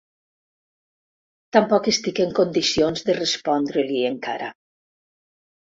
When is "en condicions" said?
2.25-3.07